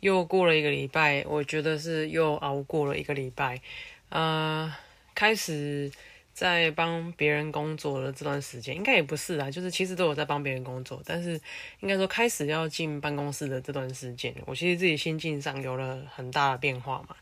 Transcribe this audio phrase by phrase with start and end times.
[0.00, 3.60] 又过了一个礼拜，我觉得是又熬过了一个礼拜。
[4.08, 4.74] 呃，
[5.14, 5.90] 开始
[6.32, 11.40] 在帮别人工作的这段时间，应该也不是啊，就是其实都有在帮别人工作，但是
[11.80, 17.16] 应该说开始要进办公室的这段时间，我其实自己心境上有了很大的变化嘛。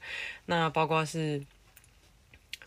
[0.46, 1.38] 那包括是，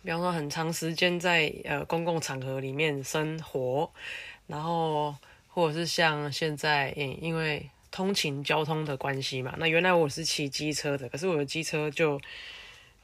[0.03, 3.91] 比方说很长时间在呃公共场合里面生活，
[4.47, 5.15] 然后。
[5.51, 12.21] 或者是像现在，因因为通勤交通的关系嘛，那原来我是骑机车的，可是我的机车就，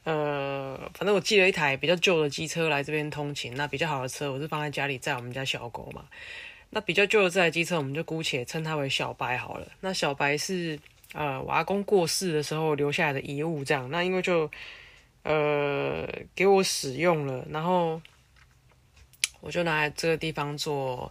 [0.03, 3.55] 呃，反正我寄了一台比较旧的机车来这边通勤。
[3.55, 6.05] 那比较好的车，我是放在家里载我们家小狗嘛。
[6.69, 9.67] 那比较旧的这台机车，我们就姑且称它为小白好了。
[9.79, 10.79] 那小白是
[11.13, 13.89] 呃我阿公过世的时候留下来的遗物，这样。
[13.89, 14.49] 那因为就
[15.23, 17.99] 呃给我使用了，然后
[19.41, 21.09] 我就拿来这个地方做。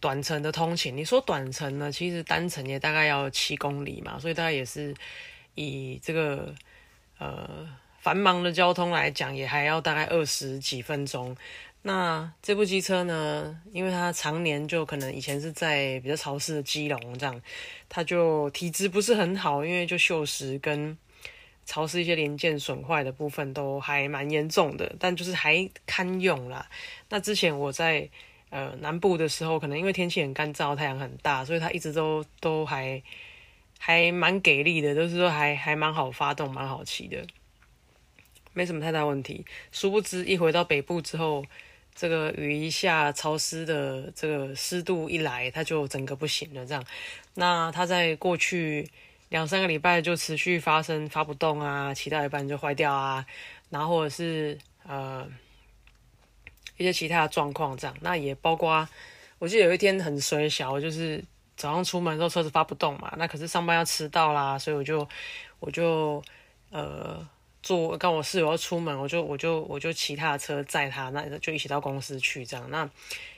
[0.00, 1.92] 短程的通勤，你说短程呢？
[1.92, 4.94] 其实单程也大概要七公里嘛，所以大概也是
[5.54, 6.54] 以这个
[7.18, 7.68] 呃
[8.00, 11.36] 繁忙的交通来讲，也还要大概二十几分钟。
[11.82, 17.38] 那这部机车呢，因为它常年就可能以前是在比较潮湿的基隆这样，
[17.88, 20.96] 它就体质不是很好，因为就锈蚀跟
[21.66, 26.66] 潮湿一些零件损坏的部分都还蛮严重的，但就是还堪用啦。
[27.10, 28.08] 那之前我在。
[28.50, 33.00] 呃，南部的时候，可能因为天气很干燥，太阳很大，所以它一直都都还
[33.78, 37.24] 还蛮给力的，都是说还还蛮好发动，蛮好骑的，
[38.52, 39.46] 没什么太大问题。
[39.70, 41.44] 殊不知，一回到北部之后，
[41.94, 46.66] 这个雨一下，潮湿的这个湿度一来，它就整个不行了。
[46.66, 46.84] 这样，
[47.34, 48.90] 那它在过去
[49.28, 53.24] 两三个礼拜就持续发生发不动啊，骑到一半就坏掉啊，
[53.68, 55.24] 然后或者是呃。
[56.80, 58.88] 一些其他的状况，这样那也包括，
[59.38, 61.22] 我记得有一天很水小，就是
[61.54, 65.06] 早上出门的时候车子发不动嘛，那可是上班要迟到啦，所以我就
[65.58, 66.22] 我就
[66.70, 67.28] 呃
[67.62, 72.66] 坐跟我室友要出门，我就我就我就骑他的车载他，那就一起到公司去这样。
[72.70, 72.88] 那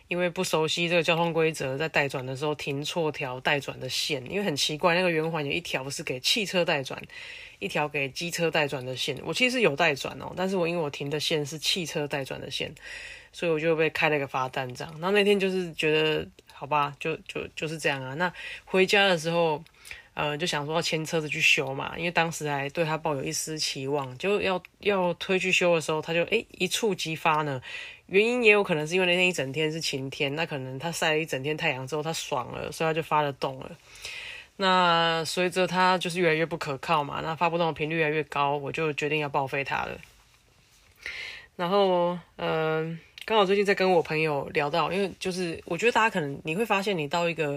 [0.06, 7.02] 因为不熟悉这个交通规则，在待转的时候停错条待转的线，因为很奇怪，那个圆环有一条是给汽车待转，
[7.58, 9.18] 一条给机车待转的线。
[9.24, 12.72] 我其实有待转哦，但是我因为我停的线是汽车待转的线。
[13.32, 14.92] 所以我就被开了个罚单，这样。
[14.94, 18.14] 然后那天就是觉得，好吧，就就就是这样啊。
[18.14, 18.32] 那
[18.64, 19.64] 回家的时候，
[20.14, 27.60] 呃，就想说要牵车子去修嘛，因为当时还对他抱有一丝期望，就要要推去修的时候，他就诶一触即发呢。
[28.06, 33.70] 原因也有可能是因为那天一整天是晴天，那可能他晒了一整天太阳之后他爽了，所以他就发了动了。
[34.56, 39.98] 那随着他就是越来越不可靠嘛，那发不动的频率越来越高，我就决定要报废它了。
[41.56, 43.00] 然后，嗯。
[43.24, 47.56] 刚好最近在跟我朋友聊到，因为就是我觉得大家可能你会发现，你到一个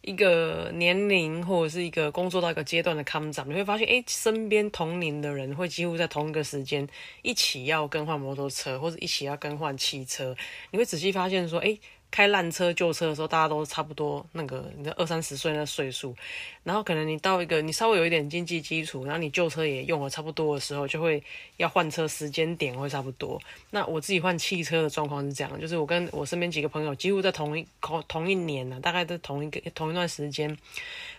[0.00, 6.86] 一个年龄或者是一个工作到一个阶段的康长，你会发现，哎，身边同龄的人会几乎在同一个时间
[7.22, 10.36] 一起要更换摩托车，或者一起要更换汽车，
[10.72, 11.78] 你会仔细发现说，哎。
[12.16, 16.16] 开烂车旧车的时候，大家都差不多那个，你的二三十岁那岁数，
[16.64, 21.22] 然后可能你到一个你稍微有一点经济基础，然后你旧车也用了差不多的时候，就会
[21.58, 23.38] 要换车时间点会差不多。
[23.70, 27.66] 那我自己换汽车的状况是这样，就是我跟我身边几个朋友几乎在同一
[28.08, 30.56] 同一年呢，大概在同一个同一段时间，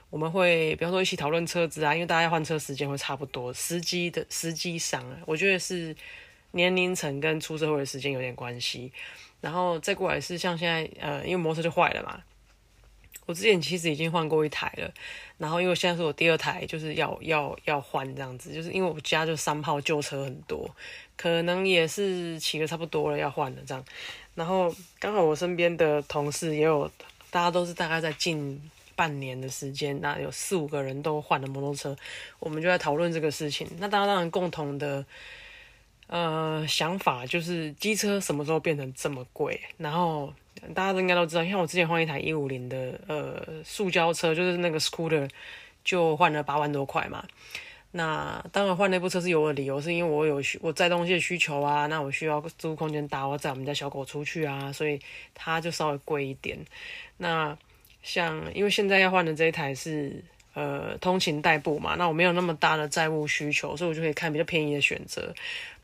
[0.09, 5.96] 我们会比方说一起讨论车子啊，因为大家换车时间会差不多，时机的时机上，我觉得是
[6.53, 8.91] 年龄层跟出社会的时间有点关系。
[9.40, 12.22] 然后再过来是像现在，呃，因为摩托车就坏了嘛，
[13.25, 14.92] 我之前其实已经换过一台了，
[15.38, 20.69] 然后因为现在是我第二台，就是要要要换这样子，就是因为我家就三炮旧车很多，
[21.16, 23.86] 可能也是骑的差不多了要换了这样，
[24.34, 26.89] 然后刚好我身边的同事也有，
[27.30, 28.60] 大家都是大概在近
[28.95, 31.95] 半年的时间，那有四五个人都换了摩托车，
[32.39, 35.06] 我们就在讨论这个事情，那大家当然共同的。
[36.07, 39.59] 呃，想法就是机车什么时候变成这么贵？
[39.77, 40.33] 然后
[40.74, 45.30] 大家都应该都知道，像我之前换一台一五零的呃塑胶车，就是那个 scooter，
[45.83, 47.25] 就换了八万多块嘛。
[47.92, 55.00] 那当然换那部车是有的理由，是因为我有需我载东西的需求啊，那我需要租空间大，我载我们家小狗出去啊，所以
[55.33, 56.57] 它就稍微贵一点。
[57.18, 57.57] 那
[58.01, 60.24] 像因为现在要换的这一台是。
[60.53, 65.31] 呃通勤代步嘛，那我没有那么大的债务需求，所以我就可以看比较便宜的选择。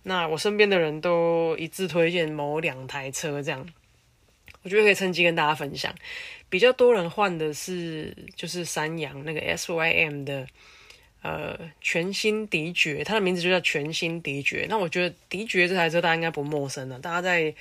[0.03, 3.67] 那我身边的人都一致推荐某两台车，这样
[4.61, 5.93] 我觉得可以趁机跟大家分享。
[6.49, 10.47] 比较多人换的是就是山洋那个 SYM 的
[11.21, 14.67] 呃全新迪爵，它的名字就叫全新迪爵。
[14.69, 17.55] 那我觉得迪爵这台车大家应该不陌生了，大家在。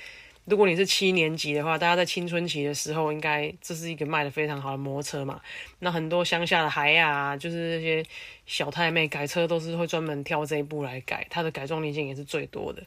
[0.45, 5.39] 如果你是七年级的话，大家在青春期的时候，应该这是一个卖的非常好的摩托车嘛。
[5.79, 8.05] 那很多乡下的孩啊，就是那些
[8.45, 12.83] 小太妹改车都是会专门挑这一部来改，它的改装零件也是最多的。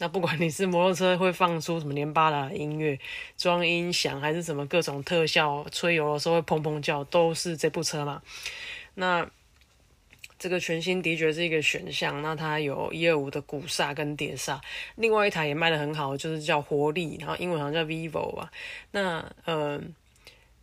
[0.00, 2.96] 那不管你是摩托车会放出什么连巴拉音乐、
[3.36, 8.22] 装音响，还是什么各种特效、吹油的时候会砰砰叫，都是这部车嘛。
[8.94, 9.28] 那
[10.38, 14.60] 这个全新的确是一个选项，那它有一二五的鼓刹跟碟刹，
[14.94, 18.48] 另外一台也卖的很好，就是叫活力，然后英文好像叫 Vivo 吧。
[18.92, 19.80] 那呃，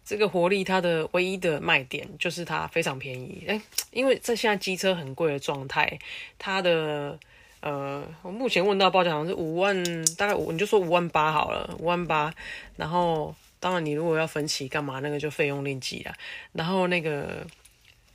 [0.05, 3.61] 这个活力它的唯一的卖点就是它非常便宜，哎，
[3.91, 5.99] 因为在现在机车很贵的状态，
[6.39, 7.19] 它的
[7.59, 9.83] 呃，我目前问到报价好像是五万，
[10.15, 12.33] 大概五你就说五万八好了，五万八。
[12.77, 16.13] 然后当然你如果要分期干嘛，那个就费用另计了。
[16.53, 17.45] 然后那个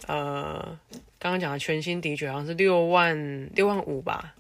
[0.06, 0.79] 呃。
[1.20, 4.34] 刚刚讲的全新的确好像是六万六万五吧，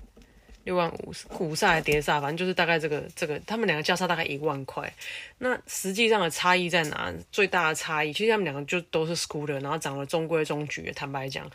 [0.64, 4.90] 六万五古刹还碟刹，反正就是大概这个这个，他们两个价差大概一万块。
[5.36, 7.12] 那实际上的差异在哪？
[7.30, 10.90] 最大的差异其实他们两个就都是 scooter，然后长得中规中矩。
[10.92, 11.50] 坦白讲，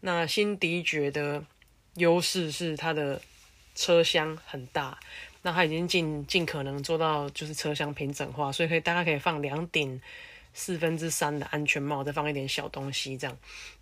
[0.00, 1.44] 那新迪爵的
[1.96, 3.20] 优势是它的
[3.74, 4.98] 车厢很大，
[5.42, 10.00] 那它已经尽尽可能做到就是车厢平整化，所以可以大概可以放两顶。
[10.54, 13.36] 四分之三的安全帽，再放一点小东西，这样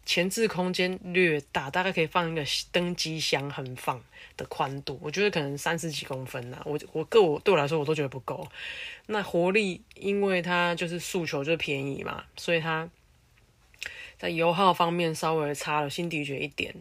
[0.06, 4.02] 前置空间略大，大概可以放一个登机箱横放
[4.37, 6.62] 的宽度，我觉得可能三十几公分呐。
[6.64, 8.49] 我我个我对我来说，我都觉得不够。
[9.06, 12.88] 那活力，因为它就是诉求就便宜嘛，所以它
[14.19, 16.75] 在油耗方面稍微差了新迪爵一点，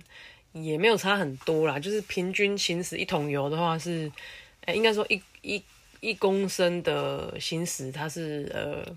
[0.53, 1.79] 也没有差很多啦。
[1.79, 4.11] 就是平均行驶一桶油的话是，
[4.65, 5.63] 哎，应该说一一
[5.99, 8.95] 一公升的行驶，它是呃。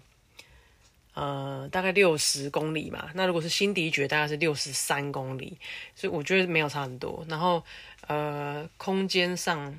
[1.14, 3.10] 呃，大概六十公里嘛。
[3.14, 5.58] 那如果是新迪爵，大概是六十三公里，
[5.94, 7.22] 所以我觉得没有差很多。
[7.28, 7.62] 然后，
[8.06, 9.78] 呃，空间上，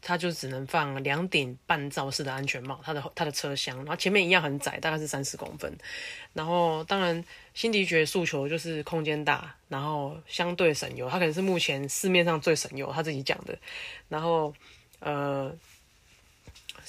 [0.00, 5.76] 它就只能放两顶半罩式的安全帽，它的它的车厢，然后前面一样很窄，大概是三十公分。
[6.32, 7.22] 然后，当然，
[7.52, 13.58] 新迪爵诉求就是空间大，然后相对省油，它可能是目前市面上最省油，他自己讲的。
[14.08, 14.54] 然后，
[15.00, 15.54] 呃，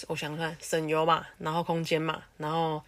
[0.07, 2.81] 我想看省油嘛，然后空间嘛，然后。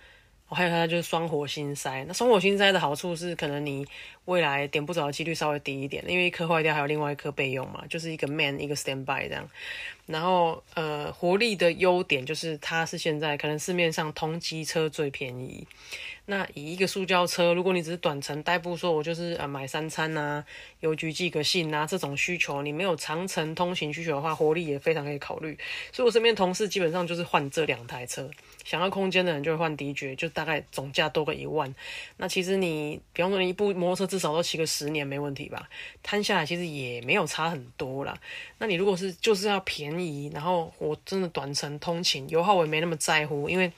[0.54, 3.86] 还有它就是双火星塞，那双火星塞的好处是，可能你
[4.26, 9.50] 未来点不着的几率稍微低一点，因为一颗坏掉还有另外一颗备用嘛，就是一个 man 一个 standby 这样。
[10.06, 15.68] 然后呃，活力的优点就是它是现在可能市面上同级车最便宜。
[16.28, 20.44] 那以一个塑胶车，如果你只是短程代步，说我就是呃买三餐呐、
[20.80, 25.56] 邮局寄个信呐这种需求，你没有长程通行需求的话，活力也非常可以考虑。
[25.92, 28.28] 所以我身边同事基本上就是换这两台车。
[28.64, 31.72] 想要空间的人就会换迪爵，就大概总价多个一万。
[32.18, 35.70] 那其实你，比方说你一部摩托车至少都骑个十年没问题吧？
[36.02, 38.18] 摊下来其实也没有差很多啦。
[38.58, 43.72] 那你如果是就是要便宜，然后我真的短程通勤，油耗我也没那么在乎，因为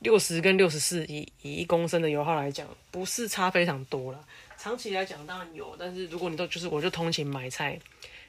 [0.00, 4.24] 六十跟六十四以以一公升的油耗来讲，不是差非常多了。
[4.56, 7.78] 长期来讲当然有，但是如果你都就是我就通勤买菜，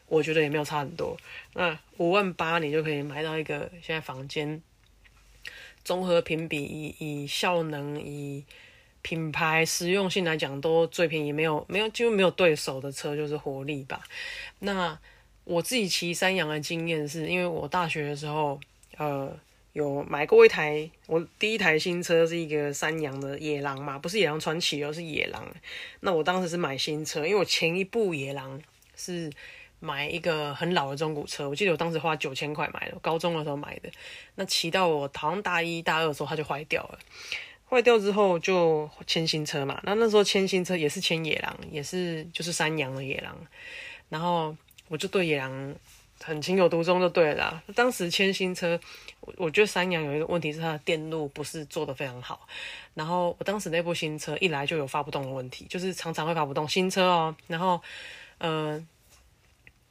[0.07, 1.17] 我觉得也没有差很多。
[1.53, 4.61] 那五万八你就可以买到一个现在房间。
[5.83, 8.43] 综合评比以以效能以
[9.03, 14.01] 品牌实用性来讲都最便宜，没有没有几乎没有对手的车就是活力吧。
[14.57, 14.97] 那
[15.45, 18.59] 我自己骑山羊的经验是因为我大学的时候
[18.97, 19.31] 呃
[19.71, 25.47] 有买过一台，我第一台新车是一个山羊的野狼嘛，不是野狼传奇哦，是野狼。
[26.01, 28.61] 那我当时是买新车，因为我前一部野狼
[28.95, 29.31] 是。
[29.81, 33.89] 买一个很老的中古车，我记得我当时花九千块买的，高中的时候买的。
[34.33, 36.97] 那骑到我好像大一、大二的时候，它就坏掉了。
[37.69, 39.79] 坏掉之后就签新车嘛。
[39.83, 43.37] 那那时候签新车也是签野狼，也是就是山羊的野狼。
[44.09, 44.55] 然后
[44.87, 45.75] 我就对野狼
[46.21, 47.63] 很情有独钟，就对了。
[47.75, 48.79] 当时签新车，
[49.21, 52.47] 我我觉得山羊有一个问题是它的电路不是做的非常好。
[52.93, 56.67] 然后我当时那部新车一来就有发不动的问题，就是常常会发不动。
[56.67, 57.81] 新车哦，然后
[58.37, 58.85] 呃。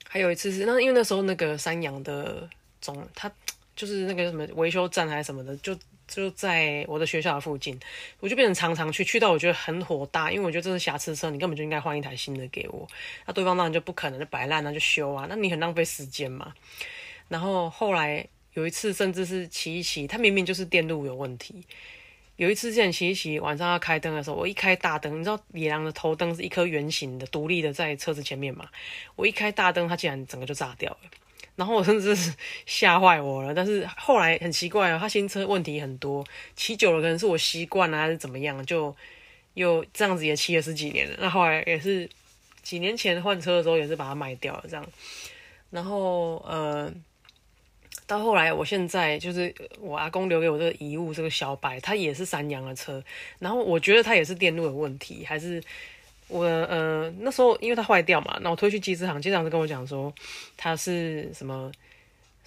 [0.07, 2.49] 还有一次是那，因为那时候那个山羊的
[2.81, 3.29] 总，他
[3.75, 7.79] 就是那个什么维修站还是什么的，就就在我的学校的附近，
[8.21, 12.87] 我就变成常常去，去到我觉得很火大，因为我觉得这是瑕疵车，你根本就应该换一台新的给我。
[13.27, 16.55] 那对方当然就不可能就摆烂，那就修啊，那你很浪费时间嘛。
[17.29, 21.65] 然后后来有一次，甚至是骑一骑，它明明就是电路有问题，
[22.37, 28.69] 有一次之前骑一骑，晚上要开灯的时候，我一开大灯，你知道野狼的头灯是一颗圆形的，独立的在车子前面嘛，
[29.17, 30.99] 我一开大灯，它竟然整个就炸掉了。
[31.57, 32.35] 然后我甚至是
[32.67, 36.25] 吓坏我了，但是后来很奇怪哦，他新车问题很多，
[36.57, 38.95] 骑久了可能是我习惯了还是怎么样，就
[39.55, 41.17] 又这样子也骑了十几年了。
[41.21, 42.09] 那后来也是
[42.63, 44.85] 几年前换车的时候也是把它卖掉了这样。
[45.71, 46.93] 然后呃，
[48.07, 53.03] 到后来我现在就是我阿公留给我这个遗物，这个小白，它也是三洋的车，
[53.39, 55.63] 然后我觉得它也是电路的问题，还是。
[56.27, 60.13] 我呃那时候因为它坏掉嘛，那我推去机车行，机车行就跟我讲说
[60.57, 61.71] 它是什么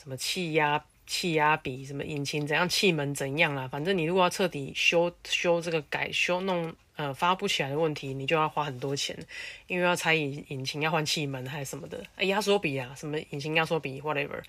[0.02, 9.16] 什么气压气压比什么引擎怎样气门怎样啊，反正你如果要彻底修修这个改修弄呃发不起来的问题，你就要花很多钱，
[9.68, 14.42] 因为要拆引引擎要换气门还是什么的，压缩比啊什么引擎压缩比 whatever，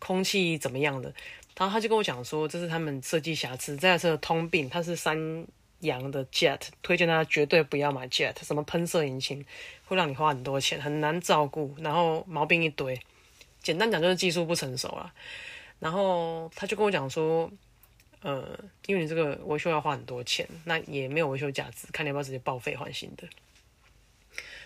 [0.00, 1.14] 空气怎么样的，
[1.56, 5.46] 然后他就跟我讲说这是他们设计瑕疵，这台车的通病，它是三。
[5.82, 9.44] 洋的 Jet 推荐他绝对不要买 Jet，什么喷射引擎
[9.84, 13.00] 会让你花很多钱，很难照顾，然后毛病一堆。
[13.62, 15.12] 简单讲就是技术不成熟了。
[15.78, 17.50] 然后他就跟我讲说，
[18.22, 23.28] 呃，因为你这个维修要花很多钱，那也没有维修价值，看你要不要直接报废换新的。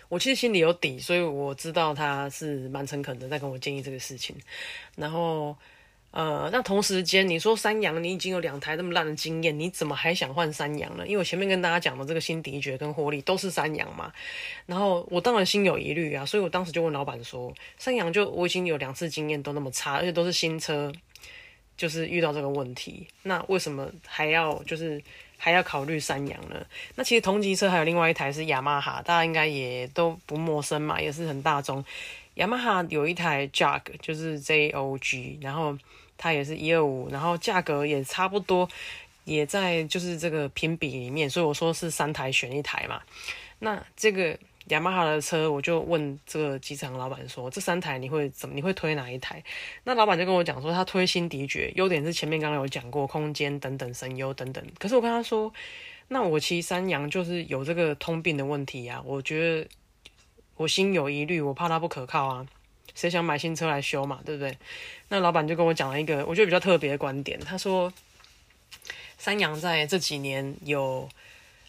[0.09, 4.35] 我其实心里有底，所以我知道他是蛮诚恳的在跟我建议这个事情。
[4.95, 5.57] 然后。
[6.17, 11.05] 呃，那同时间你说三阳，你已经有两台那么烂的经验，你怎么还想换三阳呢？
[11.05, 14.11] 因为我前面跟大家讲的这个新迪爵跟活力都是三阳嘛，
[14.65, 20.91] 然后我当然心有疑虑啊，所以我当时就问老板说，三阳就我已经有两次经验都那么差，而且都是新车，
[21.77, 24.99] 就是遇到这个问题，那为什么还要就是
[25.37, 26.65] 还要考虑三阳呢？
[26.95, 31.85] 那其实同级车还有另外一台是雅马哈，大家应该也都不陌生嘛，也是很大众。
[32.33, 35.77] 雅马哈有一台 Jog，就是 J O G，然后
[36.17, 38.67] 它也是一二五，然后价格也差不多，
[39.23, 43.01] 也在就是这个评比里面，所以我说是三台选一台嘛。
[43.59, 44.37] 那这个
[44.69, 48.55] 雅马哈的车，我就问这个机场老板说，这三台你会怎么？
[48.55, 49.43] 你会推哪一台？
[49.83, 54.63] 那老板就跟我讲说，他推新迪爵，优点是前面刚刚有讲过，空间等等省油等等。
[54.77, 55.53] 可是我跟他说，
[56.07, 59.67] 那我骑三阳就是有这个通病的问题呀，我觉得。
[60.59, 62.47] 我心有疑虑，我怕它不可靠啊！
[62.95, 64.57] 谁想买新车来修嘛，对不对？
[65.09, 67.91] 那老板就跟我讲了一个我觉得比较特别的观点，他说，
[69.17, 71.09] 三洋在这几年有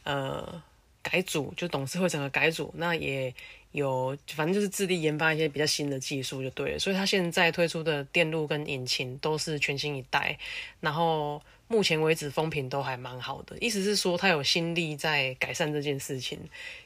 [0.04, 0.62] 呃
[1.02, 3.34] 改组，就董事会整个改组，那也
[3.72, 10.38] 有反正就是致力研发一些比较新的技术就对了，所以他现在推出的电路跟引擎都是全新一代，
[10.80, 11.42] 然后。
[11.70, 16.38] 目前为止风评都还蛮好的，意思是说他有心力在改善这件事情，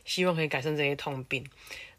[0.05, 1.47] 希望可以改善这些痛病。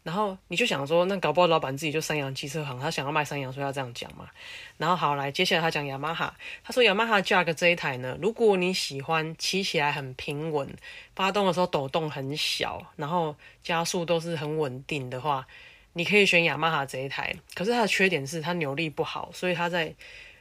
[0.04, 4.30] 然后你就想说，那搞不好老板自己就三洋汽车行，他想要卖三洋，所以要这样讲嘛。
[4.76, 6.32] 然后好来，接下来他讲雅马哈，
[6.62, 10.68] 他说雅马哈 Jag 这一台呢，如果你喜欢骑起来很平稳，
[11.16, 13.34] 发动的时候抖动很小，然后
[13.64, 15.44] 加速都是很稳定的话，
[15.94, 17.34] 你可以选雅马哈这一台。
[17.54, 19.94] 可是它的缺点是它扭力不好，所以它在。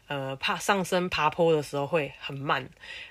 [0.08, 2.70] 呃，爬上升爬坡的时候会很慢，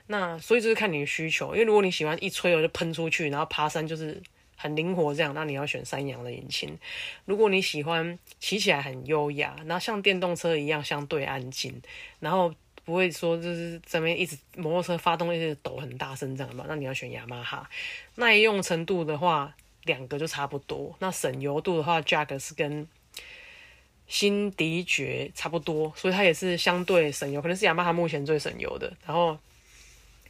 [0.09, 1.54] 那所以就是看你的需求。
[1.54, 4.23] 因为如果你喜欢一吹我就喷出去，然后爬山就是
[4.62, 6.78] 很灵活这样，那你要选三阳的引擎。
[7.25, 11.83] 如果你喜欢骑起来很优雅，然后像电动车一样相对安静，
[12.21, 12.54] 然后
[12.85, 17.69] 不会说就是这边一直摩托车发动一直抖很大声这样嘛，那你要选雅马哈。
[18.14, 19.54] 耐用程度的话，
[19.85, 20.95] 两个就差不多。
[21.00, 22.87] 那省油度的话，Jag 是跟。
[24.09, 28.92] 新迪爵差不多，所以它也是相对省油，可能是雅马哈目前最省油的。
[29.07, 29.38] 然后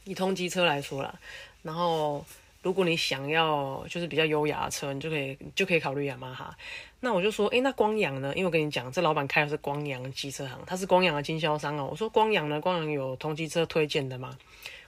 [0.04, 1.18] 以通机车来说啦，
[1.62, 2.24] 然后
[2.62, 6.56] 如果你想要就是比较优雅的车，你就可以就可以考虑雅马哈。
[7.00, 8.32] 那我就说，诶，那光阳呢？
[8.34, 11.88] 因为我跟你讲，这老板开的是光阳机车行，他是光阳的经销商哦。
[11.90, 14.38] 我说光阳呢，光阳有同机车推荐的吗？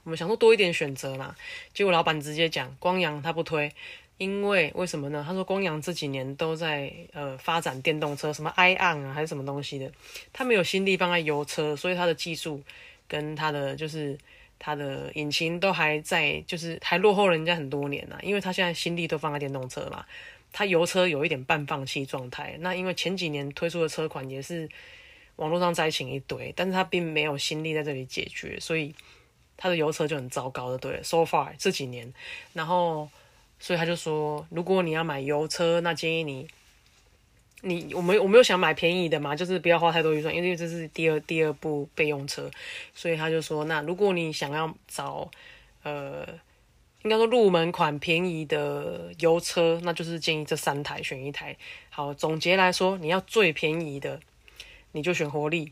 [0.04, 1.34] 我们想说多一点选择嘛，
[1.72, 3.72] 结果老板直接讲光阳他不推。
[4.16, 5.24] 因为为什么呢？
[5.26, 9.90] 他说光阳这几年都在呃发展电动车，什么 iON 啊还是什么东西的，
[10.32, 12.62] 他没有心力放在油车，所以他的技术
[13.08, 14.16] 跟他的就是
[14.58, 18.18] 他的引擎都还在，就是还落后人家很多年呢。
[18.22, 20.04] 因为他现在心力都放在电动车嘛，
[20.52, 22.56] 他油车有一点半放弃状态。
[22.60, 24.68] 那因为前几年推出的车款也是
[25.36, 28.94] 网络上灾情一堆，但是他并没有心力在这里解决，所以
[29.56, 30.78] 他的油车就很糟糕的。
[30.78, 32.12] 对，so far 这几年，
[32.52, 33.08] 然后。
[33.56, 36.46] 所以他就说，如果你要买油车，那建议你，
[37.64, 42.50] 你我们我没有想买便宜的嘛，就是不要花太多预算，因为这是第二第二部备用车。
[42.94, 45.30] 所以他就说，那如果你想要找
[45.82, 46.26] 呃，
[47.02, 51.56] 应该说入门款便宜的油车，那就是建议这三台选一台。
[51.90, 54.20] 好，总结来说，你要最便宜的，
[54.92, 55.70] 你就选活力，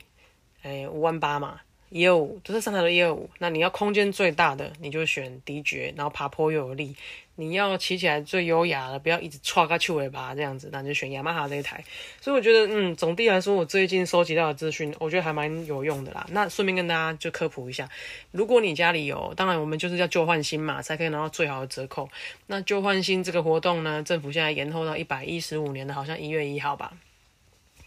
[0.62, 1.60] 哎，五万八嘛。
[1.92, 3.28] 一二五，就是三台的一二五。
[3.38, 6.96] 那你要空间最大的，你就选迪爵，然后爬坡又有力。
[7.34, 11.82] 你要骑起来最优雅的，不要一直歘个去尾巴这样子，那你就选雅马哈这一台。
[12.20, 16.26] 所以我觉得，嗯，总体来说，我最近收集到的资讯，我觉得还蛮有用的啦。
[16.30, 17.88] 那顺便跟大家就科普一下，
[18.30, 22.08] 如果你家里有，当然我们就是要旧换新嘛，才可以拿到最好的折扣。
[22.46, 26.92] 那旧换新这个活动呢，政府现在延后到一百一十五年的，好像一月一号吧。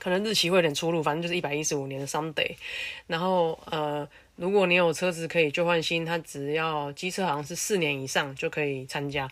[0.06, 2.52] 可能日期会有点出入，反正就是一百一十五年的 Sunday。
[3.08, 9.28] 然后呃，如果你有车子可以旧换新，它只要机车好像是四年以上就可以参加。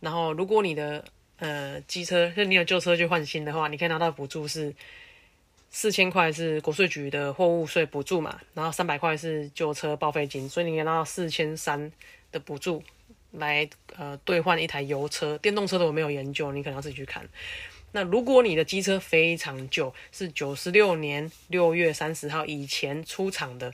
[0.00, 1.02] 然后如果你的
[1.38, 4.74] 呃机车，就你有旧车去换新的话，你可以拿到补助是
[5.70, 11.90] 四千块是国税局的货物税补助嘛，然后三百块是旧车报废金，所以你可以拿到四千三
[12.30, 12.82] 的补助
[13.30, 13.66] 来
[13.96, 15.38] 呃兑换一台油车。
[15.38, 17.26] 电动车的我没有研究，你可能要自己去看。
[17.92, 23.72] 那如果你的机车非常旧，是九十六年六月三十号以前出厂的，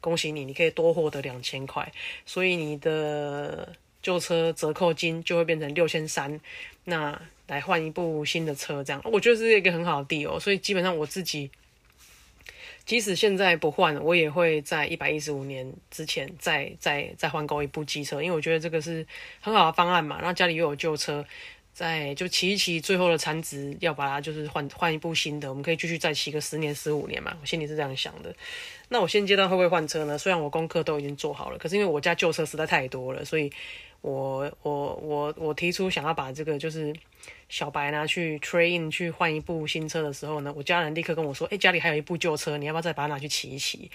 [0.00, 1.92] 恭喜你，你可以多获得两千块，
[2.24, 6.40] 所以你的旧车折扣金就会变成六千三，
[6.84, 10.38] 那来换一部新的车，这样我觉得是一个很好的地哦。
[10.38, 11.50] 所以基本上我自己，
[12.84, 19.04] 即使现在不换，我也会在一百一十五年之前再再再换购一部机车，因为我觉得这个是
[19.40, 20.18] 很好的方案嘛。
[20.18, 21.24] 然后家里又有旧车。
[21.76, 27.36] 在就骑一骑，最后的残值要把它就是换换一部新的，我们可以继续再骑个十年十五年嘛。
[27.38, 28.34] 我心里是这样想的。
[28.88, 30.16] 那我现阶段会不会换车呢？
[30.16, 33.52] 虽然我功课都已经做好了，可是因为我家旧车实在太多了，所以
[34.00, 36.94] 我我我我提出想要把这个就是
[37.50, 43.90] 小白拿去 train 去换一部新车的时候呢，我家人立刻跟我说：“哎，家里还有一部旧车，你要不要再把它拿去骑一骑？”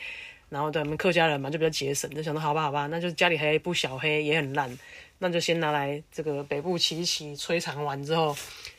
[0.50, 4.77] 然后对我们客家人嘛，就比较节省，就想说好吧好吧，那就家里还有一部小黑也很烂。
[5.23, 8.35] 那就先拿来这个北部骑骑，摧残完之后，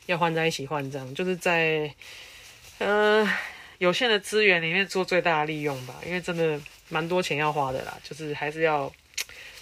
[0.07, 1.89] 要换在一起换，这样就是在
[2.79, 3.25] 嗯
[3.77, 5.95] 有限的资源里面做最大的利用吧。
[6.05, 6.59] 因为真的
[6.89, 8.91] 蛮多钱要花的啦，就是还是要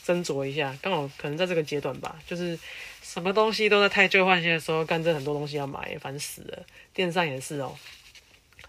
[0.03, 0.75] 斟酌一下。
[0.81, 2.57] 刚好可能在这个阶段吧，就是
[3.03, 6.65] 什么东西都在太旧换新的时候，干这很多东西要买，烦死了。
[6.95, 7.77] 电扇也是哦，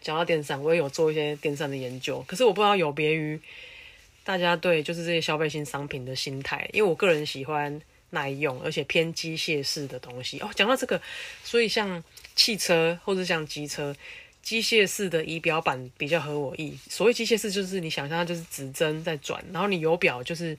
[0.03, 3.41] 讲到电扇，我也有做一些电扇的研究，可是我不知道有别于
[4.23, 7.81] 大家对就是这些消费性商品的心态，因为我个人喜欢。
[8.13, 10.51] 耐用而且偏机械式的东西哦。
[10.55, 11.01] 讲到这个，
[11.43, 12.03] 所以像
[12.37, 13.95] 汽车或者像机车，
[14.43, 16.79] 机械式的仪表板比较合我意。
[16.91, 20.57] 所谓机械式，就是你想象它就是指针在转，然后你油表就是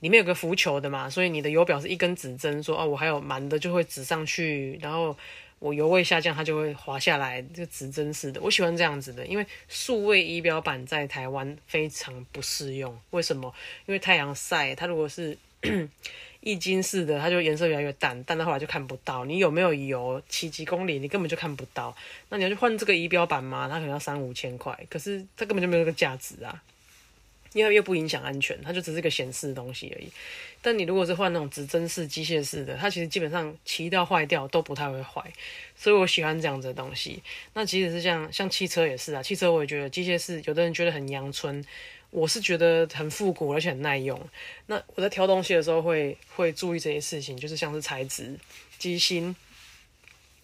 [0.00, 5.16] 里面有个浮球的嘛，所以你的油表是一根指针，说哦我还有满的就会指上去，然后
[5.58, 8.38] 我油位下降它就会滑下来，就指针式的。
[8.42, 13.00] 我喜欢这样子的，因为数位仪表板在台湾非常不适用。
[13.12, 13.54] 为什么？
[13.86, 15.38] 因为太阳晒，它如果是。
[16.42, 19.24] 易经式的，它就颜色越来越淡，淡到后来就看不到。
[19.24, 21.96] 你有没有油骑几公里，你根本就看不到。
[22.28, 23.68] 那你要去换这个仪表板吗？
[23.68, 26.60] 它可能要三五千块，可是它根本就没有这个价值啊，
[27.52, 30.08] 因为又不影响安全，它就只是个显示的东西而已。
[30.60, 35.22] 但你如果是换那种指针式、机械式的，它其实基本上骑到坏掉都不太会坏，
[35.76, 37.22] 所以我喜欢这样子的东西。
[37.54, 41.64] 那即使是像像汽车也是啊，汽车我也觉得机械式，有的人觉得很阳春。
[42.12, 44.20] 我是觉得很复古，而且很耐用。
[44.66, 48.38] 那我在挑东西的时候会会注意这些事情，就是像是材质、
[48.78, 49.34] 机芯，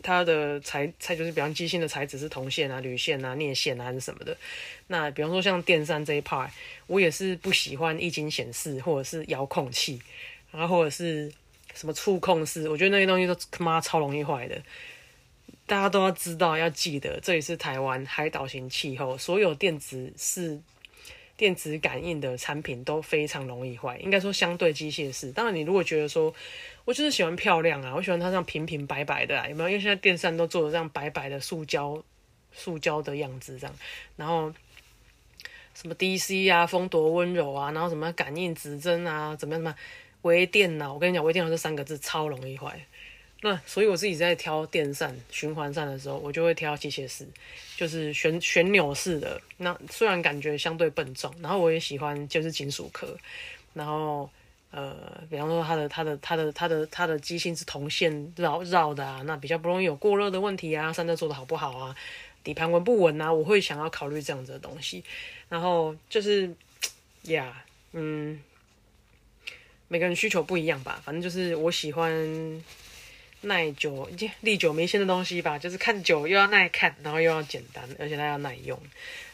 [0.03, 4.35] 它的材材就是比方机芯的材质是铜线啊、铝线啊、镍线啊还是什么的。
[4.87, 6.49] 那比方说像电扇这一 part，
[6.87, 10.01] 我也是不喜欢液晶显示或者是遥控器，
[10.51, 11.31] 然后或者是
[11.75, 14.59] 什么触控式，我觉得那些东西都他妈超容易坏的。
[15.67, 20.59] 大家都要知道，要记得，这里是台湾海岛型气候，所有电子是。
[21.39, 25.31] 电子感应的产品都非常容易坏，应该说相对机械式。
[25.31, 26.35] 当然，你如果觉得说，
[26.85, 29.69] 我就是喜欢漂亮啊，我喜欢它这样平平白白的，啊有没有？
[29.69, 32.03] 因为现在电扇都做的这样白白的塑胶，
[32.53, 33.77] 塑胶的样子这样。
[34.17, 34.53] 然后
[35.75, 39.63] 什么 DC 啊，风多温柔啊，然后什么感应指针啊，怎么样？
[39.63, 39.75] 什么
[40.23, 40.95] 微电脑？
[40.95, 42.85] 我跟你讲，微电脑这三个字超容易坏。
[43.41, 47.25] 那所以我自己在挑电扇、循环扇的时候，我就会挑机械式，
[47.77, 49.41] 就是旋旋钮式的。
[49.59, 53.17] 那虽然感觉相对笨重，然后我也喜欢就是金属壳，
[53.75, 54.29] 然后
[54.73, 60.93] 呃，比方说它的它的它的它的它的机芯是铜线绕绕的啊，那比较不容易有过热的问题啊。
[60.93, 61.95] 散热做的好不好啊？
[62.43, 63.33] 底盘稳不稳啊？
[63.33, 65.05] 我会想要考虑这样子的东西。
[65.49, 66.53] 然后就是
[67.31, 68.43] 呀，嗯，
[69.87, 72.61] 每个人需求不一样吧，反正就是我喜欢。
[73.43, 74.09] 耐久、
[74.41, 78.79] 历久弥新的东西吧，就是看久又要耐看，然后又要简单，而且它要耐用。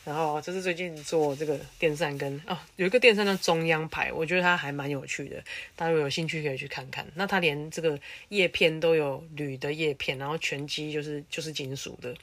[0.04, 5.42] 然后这是最近做这个电扇跟哦，有一个电扇叫中央牌，我觉得它还蛮有趣的，
[5.74, 7.06] 大家如果有兴趣可以去看看。
[7.14, 12.14] 那它连这个叶片都有铝的叶片，然后全机就是就是金属的，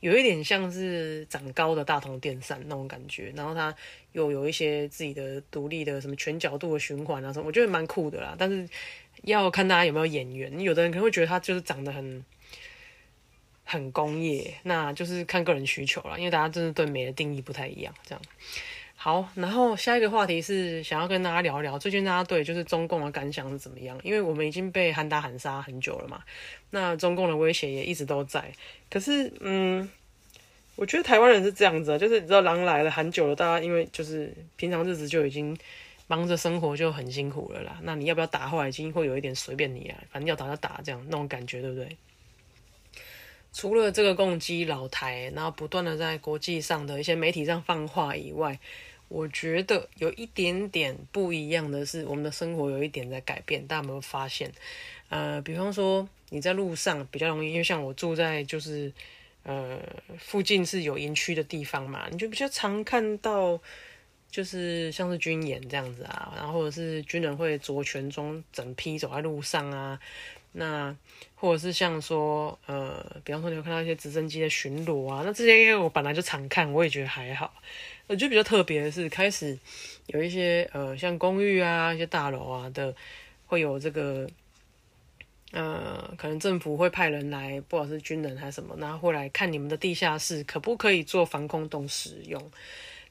[0.00, 3.72] 有一点像是长高的大同电扇那种感觉，然后它
[4.10, 8.34] 又有一些自己的独立的什么全角度的循环啊什么，我觉得蛮酷的啦。
[8.36, 8.68] 但是
[9.22, 12.24] 要看大家有没有眼缘，有的人可能会觉得他就是长得很
[13.64, 18.22] 很工业，那就是看个人需求了，因为大家真的对美的定义不太一样，这样。
[18.94, 23.98] 好，然后下一个话题是想要跟大家聊聊，最近大家对就是中共的感想是怎么样？
[24.04, 26.22] 因为我们已经被喊打喊杀很久了嘛，
[26.70, 28.52] 那中共的威胁也一直都在。
[28.88, 29.90] 可是，嗯，
[30.76, 35.56] 我觉得台湾人是这样子，就是你知道狼来了喊久了，大家因为就是平常日子就已经
[36.12, 37.78] 忙着生活就很辛苦了啦。
[37.84, 38.46] 那你要不要打？
[38.46, 41.96] 后来已经会有一点随便你啊，反正要打就打，这样那种感觉，对不对？
[43.50, 48.60] 除了这个攻击老台，然后不断的在国际上的一些媒体上放话以外，
[49.08, 53.66] 我觉得有一点点不一样的是，我们的生活有一点在改变。
[53.66, 54.52] 大家有没有发现？
[55.08, 58.92] 呃，比方说你在路上比较容易，因为像我住在就是
[59.44, 59.78] 呃
[60.18, 63.58] 附近是有营区的地方嘛，你就比较常看到
[64.32, 70.00] 就是像是军演这样子啊，然后或者是军人会着全装整批走在路上啊，
[70.52, 70.96] 那
[71.34, 77.52] 或者是像说呃，比方说你会看到一些直升机的巡逻啊，那这些因为我本来就常看，我也觉得还好。
[78.06, 79.58] 我觉得比较特别的是，开始
[80.06, 82.94] 有一些呃，像公寓啊、一些大楼啊的，
[83.44, 84.26] 会有这个
[85.52, 92.50] 呃，可能政府会派人来，不管是军人还是什么，然后会来看你们的地下室可不可以做防空洞使用。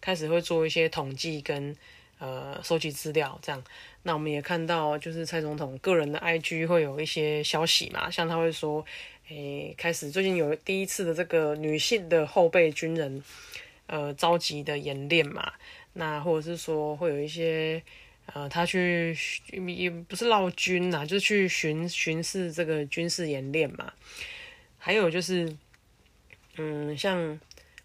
[0.02, 1.74] 开始会做一些统计跟
[2.20, 3.64] 呃收集资料，这样。
[4.04, 8.84] 那我们也看到，就是蔡总统个人的 IG 会有一些消息嘛，像他会说，
[9.30, 13.24] 诶，开始最近有第一次的这个女性的后备军人。
[13.88, 15.52] 呃，召集的演练嘛，
[15.92, 17.84] 那或者是说会有一些
[18.28, 19.14] 呃，他去
[19.68, 23.92] 也不是绕军呐，就是去巡巡视这个军事演练嘛。
[24.78, 25.54] 还有就是，
[26.56, 27.38] 嗯，像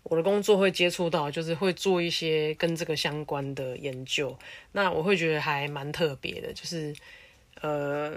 [0.08, 4.38] 我的工作会接触到，就是会做一些跟这个相关的研究。
[4.72, 6.94] 那我会觉得还蛮特别的，就是
[7.60, 8.14] 呃，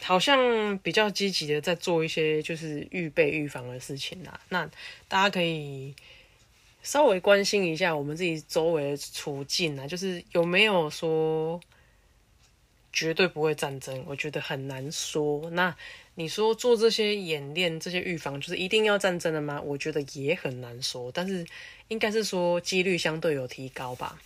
[0.00, 4.38] 好像比较积极的在做一些就是预备预防的事情呐。
[4.48, 4.68] 那
[5.08, 5.94] 大家可以。
[6.82, 11.60] 稍微关心一下我们自己周围的处境啊，就是有没有说
[12.90, 14.02] 绝对不会战争？
[14.06, 15.50] 我觉得很难说。
[15.50, 15.76] 那
[16.20, 19.58] 你说做这些演练、这些预防，就是一定要战争的吗？
[19.64, 21.10] 我觉得也很难说。
[21.14, 21.46] 但是
[21.88, 24.20] 应该是说几率相对有提高吧。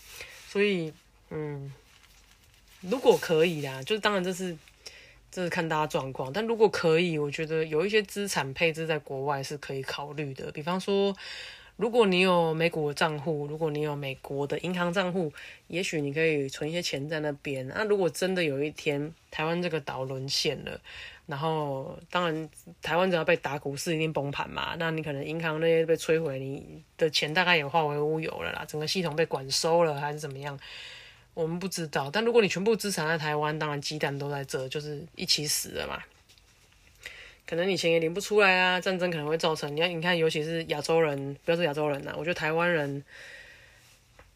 [0.49, 0.93] 所以，
[1.31, 1.73] 嗯，
[2.81, 4.57] 如果可以啦，就是当然这是
[5.31, 6.33] 这是看大家状况。
[6.33, 11.17] 但如果可以，我觉得有一些资产配置在国外是可以考虑的，比方说。
[11.77, 15.33] 如果你有美股的账户，如果你有美国的银行账户，
[15.67, 17.67] 也许你可以存一些钱在那边。
[17.67, 20.81] 那如果真的有一天台湾这个岛沦陷了，
[21.27, 22.49] 然后当然
[22.81, 24.77] 台湾只要被打，股市一定崩盘嘛。
[24.79, 30.57] 那你可能银行那些被摧毁，你的钱大概也化为乌有了啦，整个系统被管收了还是怎么样，
[31.35, 32.09] 我们不知道。
[32.09, 36.01] 但如果你全部资产在台湾，当然鸡蛋都在这，就是一起死了嘛。
[37.47, 39.75] 可能你钱也领不出来啊，战争可能会造成。
[39.75, 43.05] 你看，你看，尤其是亚洲人，不要说亚洲人呐，我觉得台湾人，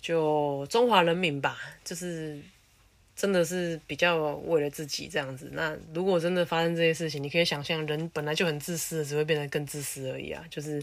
[0.01, 2.39] 就中华人民吧，就是
[3.17, 5.51] 真的是比较为了自己这样子。
[5.53, 10.45] 那如果真的发生这些事情，你可以想象，人本来就很自私，只会变得更自私而已啊。
[10.51, 10.83] 就是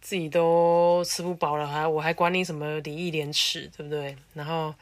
[0.00, 4.16] 自己都吃不饱了，还我还管你什么礼义廉耻，对不对？
[4.34, 4.74] 然后。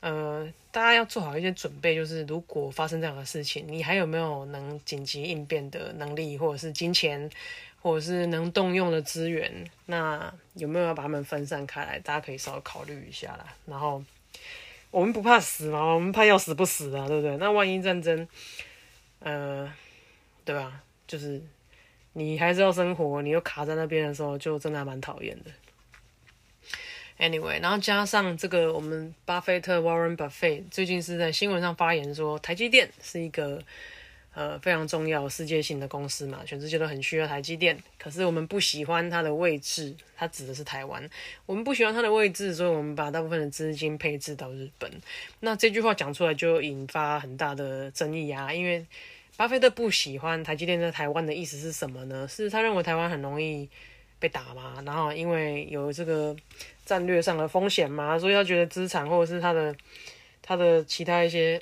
[0.00, 7.30] 呃，大家要做好一些准备，就是如果发生这样的事情，你还有没有能紧急应变的能力，或者是金钱，
[7.80, 9.50] 或者是能动用的资源？
[9.86, 11.98] 那有没有要把他们分散开来？
[12.00, 13.56] 大家可以稍微考虑一下啦。
[13.64, 14.04] 然后
[14.90, 17.34] 我们不怕死嘛，我们怕要死不死啊，对不对？
[17.38, 18.28] 那万一战争，
[19.20, 19.72] 呃，
[20.44, 20.82] 对吧？
[21.06, 21.42] 就是
[22.12, 25.50] 你还是要生活，你又卡在那边的时候，就真的还蛮讨厌的。
[27.18, 33.62] Anyway，然后加上这个，我们巴菲特 Warren Buffett 最近是在新闻上发言说，台积电是一个
[34.34, 37.78] 呃非常重要世界性的公司嘛，全世界都很需要台积电。
[37.98, 41.08] 可是我们不喜欢它的位置，它指的是台湾。
[41.46, 44.90] 我们不喜欢它的位置，所以我们把大部分的资金配置到日本。
[45.40, 48.84] 那这句话讲出来就引发很大的争议啊，因为
[49.38, 52.28] 巴菲特不喜欢台积电在台湾的意思是什么呢？
[52.28, 53.68] 是他认为台湾很容易
[54.18, 56.36] 被打嘛，然后因为有这个。
[56.86, 59.74] 战略上的风险嘛，所以他觉得资产或者是他的
[60.40, 61.60] 他的其他一些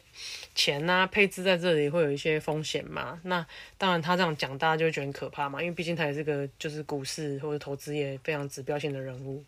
[0.54, 3.18] 钱呐配置在这里会有一些风险嘛。
[3.22, 3.46] 那
[3.78, 9.42] 当然他这样讲，大家就会觉得很可怕嘛，因为毕竟他也是个就是股市或者投资业非常指标性的人物。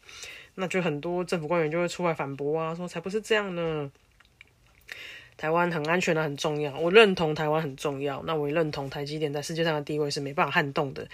[0.55, 3.93] 那就很多政府官员就会出来反驳啊，说才不是这样呢。
[5.37, 6.75] 台湾很安全的，很重要。
[6.79, 11.07] 我认同台湾很重要，那我也认同台积电在世界上的地位是没办法撼动的。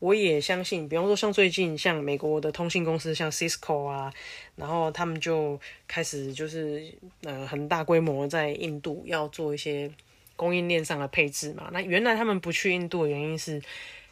[0.00, 4.12] 我也相信，比方说像最近像美国的通信公司，像 Cisco 啊，
[4.56, 9.88] 然后他们就开始就是呃很大规模在印度要做一些
[10.34, 11.70] 供应链上的配置嘛。
[11.72, 13.62] 那原来他们不去印度的原因是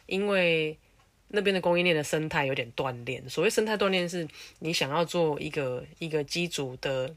[0.05, 0.77] 因为
[1.27, 3.21] 那边的供应链的生态有点断裂。
[3.27, 4.25] 所谓生态断裂，是
[4.59, 7.13] 你想要做一个一个机组的。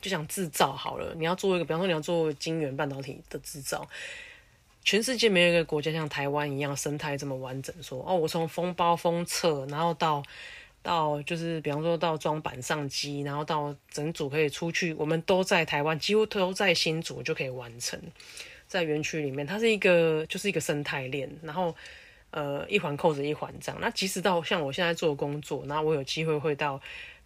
[0.00, 3.84] 就想制造好了，你要做一个，比方说你要做晶圆半导体的制造，
[4.84, 7.74] 全世界没有一个国家像台湾一样生态这么完整。
[7.82, 10.22] 说哦，我从封包封测，然后到
[10.82, 18.00] 到就是比方说到装板上机，然后到整组可以出去，我们都在台湾，几乎都在新组就可以完成，
[18.68, 21.74] 在园区里面，它是一个就是一个生态链，然后
[22.30, 23.80] 呃一环扣着一环这样。
[23.80, 26.80] 那即使到像我现在做工作，然后我有机会会到。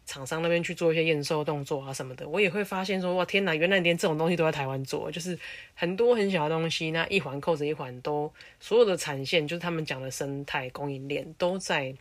[0.04, 5.38] 厂商那边去做一些验收动作啊什么的，我也会发现说哇天哪，原来连这种东西都在台湾做，就是
[5.74, 11.94] 很多很小的东西，那一环扣着一环都所有的产线，就是他们讲的生态供应链都在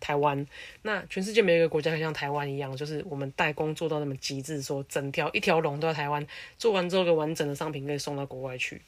[0.00, 0.46] 台湾。
[0.82, 6.26] 那全世界没有一个国家像台湾一样，就是我们代工做到那么极致，说整条一条龙都在台湾
[6.58, 8.80] 做完之后，个完整的商品可以送到国外去。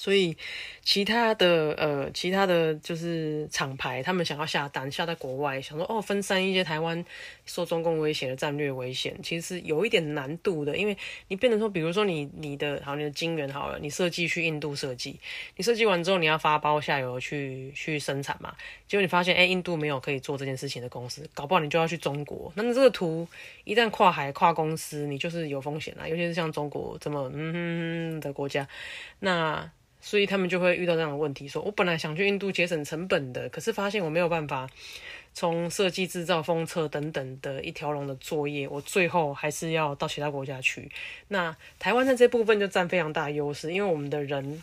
[0.00, 0.34] 所以，
[0.82, 7.04] 其他的呃，其他的就是厂牌，他们想要下单下在国外，想说哦，分散一些台湾
[7.44, 10.74] 受中共威胁的战略危险，其实是有一点难度的。
[10.74, 10.96] 因为
[11.28, 15.20] 你变成说，比如说你你的好，你的晶圆好了，你设计去印度设计，
[15.56, 18.56] 你设计完之后你要发包下游去去生产嘛，
[18.88, 22.50] 结果你发现哎，印度没有可以做这件事情的公司，搞不好你就要去中国。
[22.56, 23.28] 那你这个图
[23.64, 28.66] 一旦跨海跨公司，你就是有风险啊，尤其是像中国这么嗯的国家，
[29.18, 29.70] 那。
[30.00, 34.68] 所以他们就会遇到这样的问题，说我本来想去印度节省成本的，可是发现我没有办法
[35.34, 40.90] 从设计、制造、封测等等的一条龙的作业，我最后还是要到其他国家去。
[41.28, 44.62] 那台湾在这部分就占非常大的优势，因为我们的人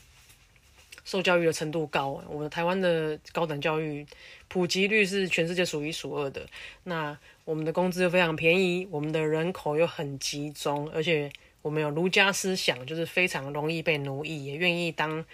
[1.06, 4.06] 受教育的程度高，我们台湾的高等教育
[4.48, 6.46] 普及率是全世界数一数二的。
[6.84, 11.32] 那我们的工资又非常便宜，我们的人口又很集中，而且。
[11.62, 15.26] 我们有儒家思想，就是非常容易被奴役，也愿意当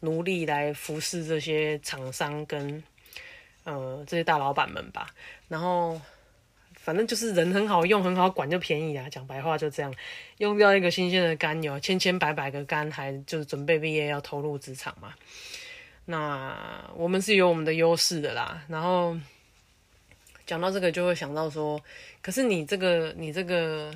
[0.00, 2.82] 奴隶来服侍这些厂商跟
[3.64, 5.06] 呃这些大老板们吧。
[5.48, 6.00] 然后
[6.74, 9.06] 反正就是人很好用，很好管，就便宜啊。
[9.10, 9.94] 讲白话就这样，
[10.38, 15.12] 用掉一个新鲜的肝油，千千百百个肝，还就是准备毕业要投入职场嘛。
[16.06, 18.64] 那我们是有我们的优势的啦。
[18.68, 19.14] 然后
[20.46, 21.78] 讲到这个，就会想到说，
[22.22, 23.92] 可是你这个，你这个。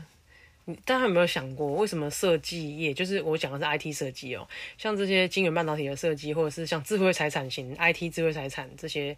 [0.85, 4.47] 大家有没有想过，为什么设计业就是我讲的是 IT 设计哦？
[4.77, 9.17] 像这些晶圆半导体的设计，或者是像智慧财产型 IT 智慧财产这些，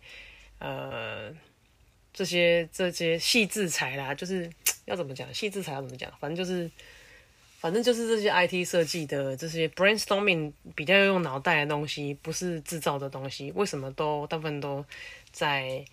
[0.58, 1.30] 呃，
[2.12, 4.48] 这些这些细制材啦，就是
[4.84, 5.32] 要怎么讲？
[5.34, 6.12] 细制材要怎么讲？
[6.20, 6.70] 反正就是，
[7.58, 14.84] 反正就是这些 IT 设计的这些 brainstorming 比较用脑袋的东西，不是制造的东西，为什么都大部分都
[15.32, 15.84] 在？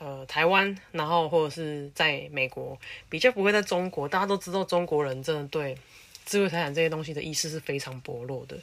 [0.00, 4.08] 呃，台湾，然后或者是在美国，比较不会在中国。
[4.08, 5.76] 大家都知道，中国人真的对
[6.24, 8.56] 智慧财产这些东西的意识是非常薄弱的。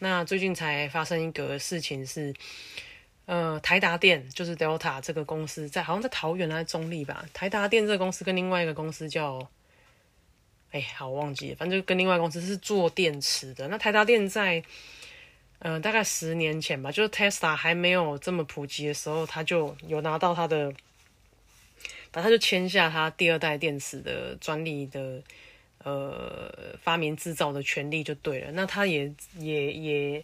[0.00, 2.34] 那最近才发生一个事情是，
[3.24, 7.24] 呃，台达电就是 Delta 这个公司在好像在桃园还是中立吧。
[7.32, 9.48] 台达电这个公司跟另外一个公司叫，
[10.70, 13.68] 哎，好我忘记，反正就跟另外一公司是做电池的。
[13.68, 14.62] 那台达电在。
[15.66, 20.70] 嗯，大概十年前吧，就是 Tesla 还没有这么普及的时候，他就有拿到他的，
[22.12, 25.22] 把他就签下他第二代电池的专利的，
[25.82, 28.52] 呃，发明制造的权利就对了。
[28.52, 30.22] 那他也也也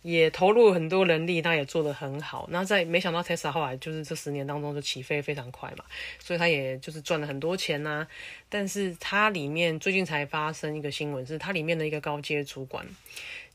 [0.00, 2.48] 也投入很多人力，他也做得很好。
[2.50, 5.84] 那在没想到 Tesla 后来就是这十年当中就起飞非常快嘛，
[6.18, 8.08] 所以他也就是赚了很多钱呐。
[8.48, 12.86] 但是它里面最近才发生一个新闻，是它里面的一个高阶主管。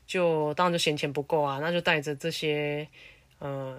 [0.08, 2.88] 就当然就嫌钱不够啊，那就带着这些
[3.40, 3.78] 嗯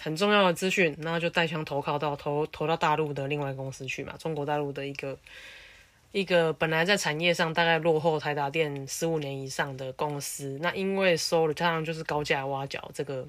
[0.00, 5.18] 很重要的资讯，那就带枪投靠到投投到大陆的另外公司去嘛，中国大陆的一个
[6.12, 13.28] 一个本来在产业上大概落后台达电十五年以上的公司，那因为收了加上就是高价挖角这个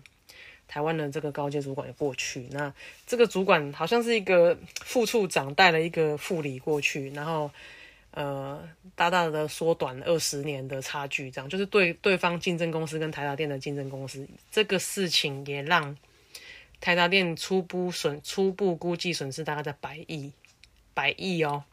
[0.69, 2.73] 台湾的这个高阶主管也过去，那
[3.05, 7.51] 这个主管好像是一个副处长带了一个副理过去，然后。
[8.15, 15.97] 呃，大大的缩短二十年的差距，这样就是对对方竞争公司跟台达电的竞争公司，这个事情也让
[16.79, 20.31] 台达电初步损初步估计损失大概在百亿，
[20.93, 21.65] 百亿哦。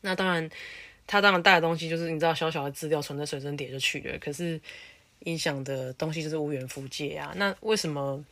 [0.00, 0.50] 那当然，
[1.06, 4.60] 他当然带的东西就是你知道小小的资料存在随身碟就去了，可是
[5.20, 7.32] 影响的东西就是无远弗届啊。
[7.36, 8.24] 那为什么？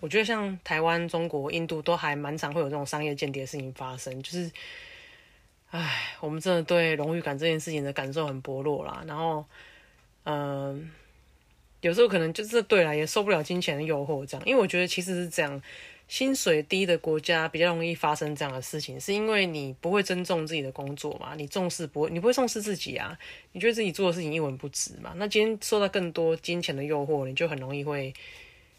[0.00, 4.50] 我觉得像台湾、中国、印度都还蛮常会有这种商业间谍事情发生，就是。
[5.70, 9.02] 唉，我们真的对荣誉感这件事情的感受很薄弱啦。
[9.06, 9.44] 然后，
[10.24, 10.90] 嗯，
[11.80, 14.46] 有时候可能就是对了，也受不了金钱的诱惑，这样。
[14.46, 15.60] 因为我觉得其实是这样，
[16.08, 23.18] 薪水低的国家比较容易发生这样的事情，是因为你不会尊重自己的工作嘛，你重视不会，你不会重视自己啊，
[23.52, 25.12] 你觉得自己做的事情一文不值嘛。
[25.16, 28.14] 那今天受到更多金钱的诱惑，你就很容易会。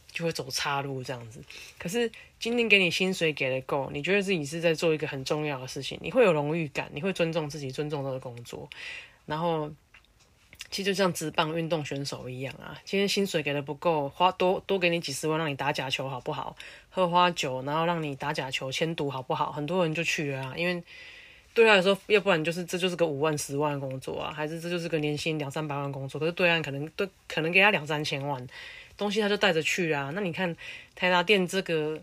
[0.09, 1.43] 就会走岔路这样子，
[1.77, 8.69] 可是今天给你薪水给的够，你觉得自己是在做一个很重要的事情，你会有荣誉感，你会尊重自己，尊重这个工作。
[9.25, 9.71] 然后，
[10.69, 16.55] 其实就像职棒运动选手一样啊，今天薪水给的不够，花多多给你几十万让你打假球好不好？
[16.89, 19.51] 喝花酒，然后让你打假球签赌好不好？
[19.51, 20.83] 很多人就去了啊，因为
[21.55, 26.19] 对他来说，要不然就是这就是个五万、十万的工作啊，还是这就是个年薪两三百万工作？
[26.19, 28.47] 可是对岸可能对可能给他两三千万。
[28.95, 30.55] 东西他就带着去啊，那你看
[30.95, 32.01] 台达店这个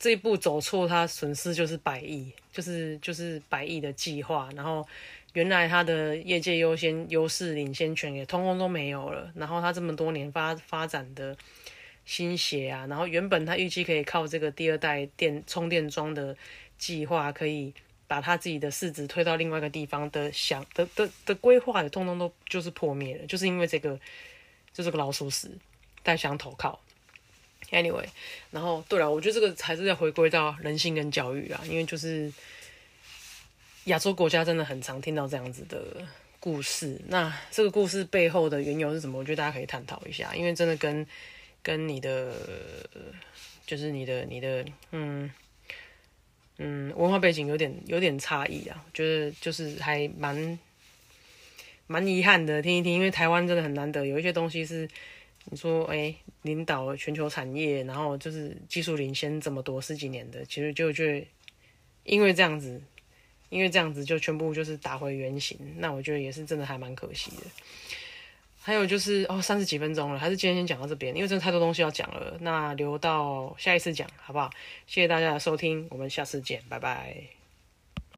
[0.00, 4.84] 这一步走错，他损失就是百亿，就是就是百亿的计划，然后
[5.34, 11.36] 原来他的业界优先优势领先权也通通都没有了，然后他这么多年发发展的
[12.06, 16.34] 心血啊，然后原本他预计可以靠这个第二代电充电桩的
[16.78, 17.72] 计划，可以
[18.08, 24.00] 把他自己的市值推到另外一个地方的想的的的规划也通通都就是破灭了，就是因为这个
[24.72, 25.50] 就是个老鼠屎。
[26.02, 26.80] 但想投靠
[27.70, 28.06] ，anyway，
[28.50, 32.32] 然后对了，我觉得这个还是要回归到人性跟教育啊，因为就是
[33.84, 35.82] 亚洲国家真的很常听到这样子的
[36.38, 37.00] 故事。
[37.08, 39.18] 那这个故事背后的缘由是什么？
[39.18, 41.06] 我觉得大家可以探讨一下，因为真的跟
[41.62, 42.34] 跟你的
[43.66, 45.30] 就是你的你的嗯
[46.58, 50.58] 嗯文化背景有点有点差异啊，觉得就是还蛮
[51.86, 54.88] 蛮遗憾的，听一听，因为台湾真的很难得有一些东西是。
[55.46, 61.04] 你说，哎，领导全球产业，然后就是技术领先这么多十几年的，其实就就
[62.04, 62.80] 因为这样子，
[63.48, 67.42] 因为这样子就全部就是打回原形，那我觉得也是真的还蛮可惜的。
[68.62, 74.50] 还有就是哦，三十几分钟了，还是今天先讲到这边，因为真的太多东西要讲了，那留到下一次讲好不好？
[74.86, 77.39] 谢谢大家的收听，我们下次见，拜拜。